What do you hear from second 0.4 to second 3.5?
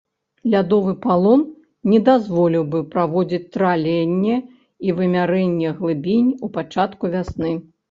Лядовы палон не дазволіў бы праводзіць